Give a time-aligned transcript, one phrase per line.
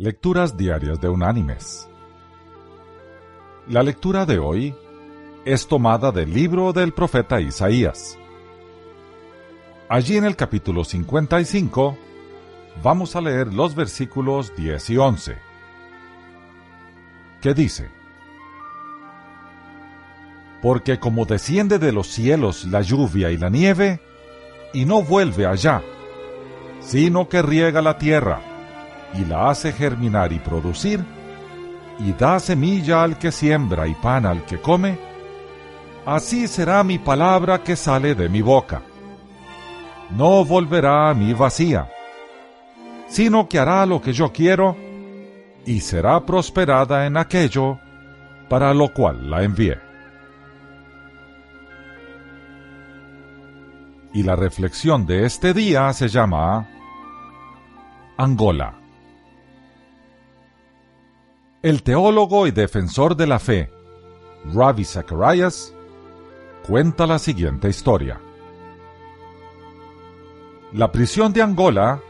[0.00, 1.88] Lecturas Diarias de Unánimes.
[3.66, 4.72] La lectura de hoy
[5.44, 8.16] es tomada del libro del profeta Isaías.
[9.88, 11.98] Allí en el capítulo 55
[12.80, 15.36] vamos a leer los versículos 10 y 11,
[17.42, 17.90] que dice,
[20.62, 24.00] Porque como desciende de los cielos la lluvia y la nieve,
[24.72, 25.82] y no vuelve allá,
[26.78, 28.47] sino que riega la tierra,
[29.14, 31.04] y la hace germinar y producir,
[31.98, 34.98] y da semilla al que siembra y pan al que come,
[36.06, 38.82] así será mi palabra que sale de mi boca.
[40.10, 41.90] No volverá a mí vacía,
[43.08, 44.76] sino que hará lo que yo quiero,
[45.66, 47.78] y será prosperada en aquello
[48.48, 49.78] para lo cual la envié.
[54.14, 56.66] Y la reflexión de este día se llama
[58.16, 58.77] Angola.
[61.60, 63.68] El teólogo y defensor de la fe,
[64.54, 65.74] Ravi Zacharias,
[66.64, 68.20] cuenta la siguiente historia.
[70.72, 72.00] La prisión de Angola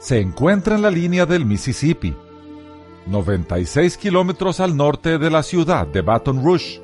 [0.00, 2.16] se encuentra en la línea del Mississippi,
[3.06, 6.82] 96 kilómetros al norte de la ciudad de Baton Rouge,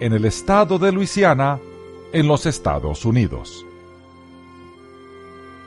[0.00, 1.60] en el estado de Luisiana,
[2.12, 3.64] en los Estados Unidos.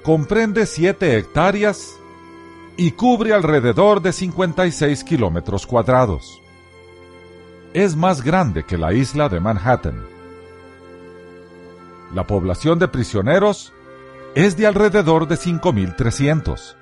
[0.04, 1.99] Comprende 7 hectáreas
[2.80, 6.42] y cubre alrededor de 56 kilómetros cuadrados.
[7.74, 10.08] Es más grande que la isla de Manhattan.
[12.14, 13.74] La población de prisioneros
[14.34, 16.78] es de alrededor de 5.300,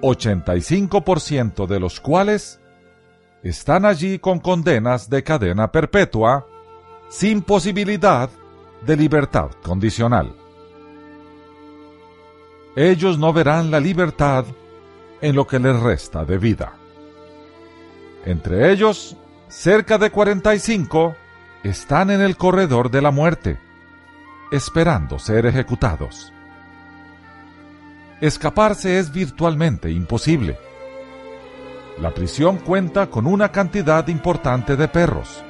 [0.00, 2.58] 85% de los cuales
[3.42, 6.46] están allí con condenas de cadena perpetua
[7.10, 8.30] sin posibilidad
[8.86, 10.34] de libertad condicional.
[12.74, 14.46] Ellos no verán la libertad
[15.20, 16.72] en lo que les resta de vida.
[18.24, 19.16] Entre ellos,
[19.48, 21.14] cerca de 45
[21.62, 23.58] están en el corredor de la muerte,
[24.50, 26.32] esperando ser ejecutados.
[28.20, 30.58] Escaparse es virtualmente imposible.
[32.00, 35.42] La prisión cuenta con una cantidad importante de perros,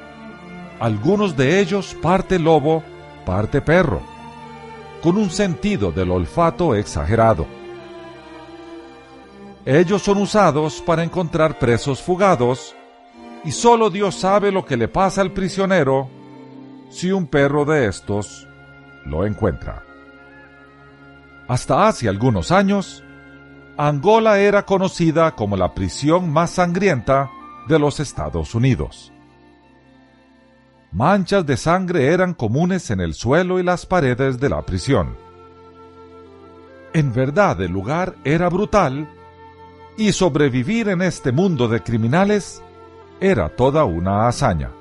[0.79, 2.83] algunos de ellos parte lobo,
[3.25, 4.01] parte perro,
[5.01, 7.56] con un sentido del olfato exagerado.
[9.69, 12.73] Ellos son usados para encontrar presos fugados
[13.43, 16.09] y solo Dios sabe lo que le pasa al prisionero
[16.89, 18.47] si un perro de estos
[19.03, 19.83] lo encuentra.
[21.49, 23.03] Hasta hace algunos años,
[23.75, 27.29] Angola era conocida como la prisión más sangrienta
[27.67, 29.11] de los Estados Unidos.
[30.93, 35.17] Manchas de sangre eran comunes en el suelo y las paredes de la prisión.
[36.93, 39.09] En verdad el lugar era brutal
[39.97, 42.61] y sobrevivir en este mundo de criminales
[43.19, 44.71] era toda una hazaña.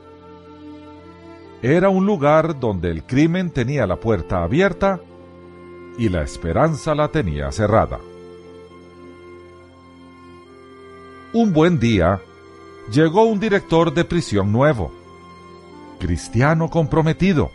[1.63, 5.01] Era un lugar donde el crimen tenía la puerta abierta
[5.99, 7.99] y la esperanza la tenía cerrada.
[11.33, 12.21] Un buen día,
[12.93, 14.93] llegó un director de prisión nuevo,
[15.99, 17.51] cristiano comprometido,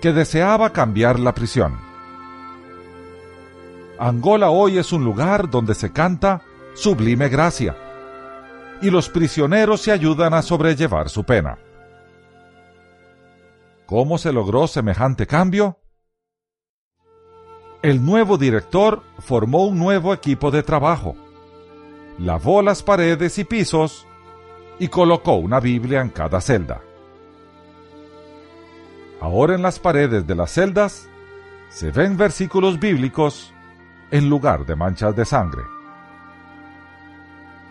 [0.00, 1.83] que deseaba cambiar la prisión.
[3.98, 6.42] Angola hoy es un lugar donde se canta
[6.74, 7.76] sublime gracia,
[8.82, 11.58] y los prisioneros se ayudan a sobrellevar su pena.
[13.86, 15.78] ¿Cómo se logró semejante cambio?
[17.82, 21.14] El nuevo director formó un nuevo equipo de trabajo,
[22.18, 24.06] lavó las paredes y pisos
[24.80, 26.80] y colocó una Biblia en cada celda.
[29.20, 31.08] Ahora en las paredes de las celdas
[31.68, 33.53] se ven versículos bíblicos
[34.14, 35.64] en lugar de manchas de sangre.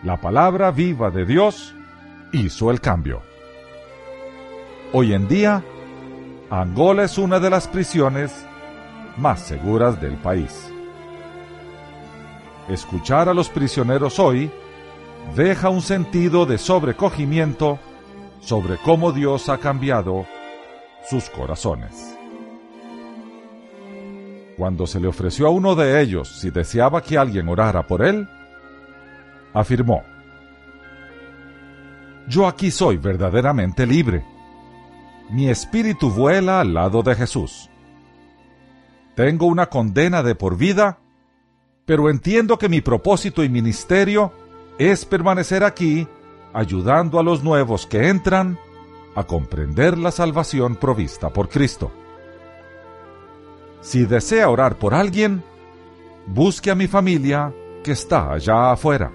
[0.02, 1.74] La palabra viva de Dios
[2.32, 3.22] hizo el cambio.
[4.92, 5.64] Hoy en día,
[6.50, 8.44] Angola es una de las prisiones
[9.16, 10.70] más seguras del país.
[12.68, 14.50] Escuchar a los prisioneros hoy
[15.34, 17.78] deja un sentido de sobrecogimiento
[18.40, 20.26] sobre cómo Dios ha cambiado
[21.08, 22.18] sus corazones.
[24.56, 28.28] Cuando se le ofreció a uno de ellos si deseaba que alguien orara por él,
[29.52, 30.02] afirmó,
[32.28, 34.24] Yo aquí soy verdaderamente libre.
[35.30, 37.70] Mi espíritu vuela al lado de Jesús.
[39.14, 40.98] Tengo una condena de por vida,
[41.86, 44.32] pero entiendo que mi propósito y ministerio
[44.78, 46.06] es permanecer aquí
[46.52, 48.58] ayudando a los nuevos que entran
[49.14, 51.90] a comprender la salvación provista por Cristo.
[53.84, 55.44] Si desea orar por alguien,
[56.26, 57.52] busque a mi familia
[57.84, 59.12] que está allá afuera.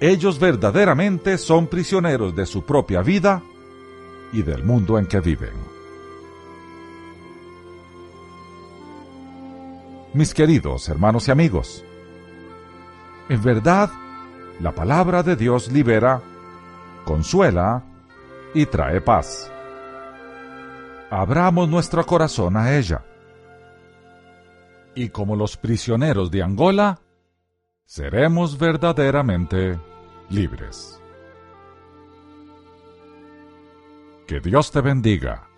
[0.00, 3.42] ellos verdaderamente son prisioneros de su propia vida
[4.32, 5.52] y del mundo en que viven.
[10.14, 11.84] Mis queridos hermanos y amigos,
[13.28, 13.90] en verdad,
[14.60, 16.22] la palabra de Dios libera,
[17.04, 17.82] consuela
[18.54, 19.50] y trae paz.
[21.10, 23.04] Abramos nuestro corazón a ella.
[24.96, 26.98] Y como los prisioneros de Angola,
[27.84, 29.78] seremos verdaderamente
[30.30, 30.98] libres.
[34.26, 35.48] Que Dios te bendiga.